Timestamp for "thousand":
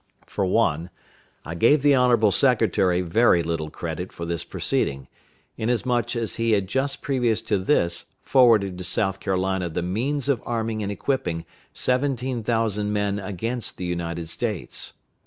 12.43-12.91